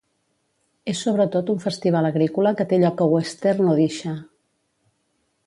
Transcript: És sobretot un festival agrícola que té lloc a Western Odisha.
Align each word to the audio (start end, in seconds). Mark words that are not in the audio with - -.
És 0.93 1.03
sobretot 1.07 1.51
un 1.55 1.59
festival 1.65 2.09
agrícola 2.09 2.55
que 2.63 2.67
té 2.73 2.81
lloc 2.85 3.05
a 3.07 3.09
Western 3.13 3.71
Odisha. 3.75 4.17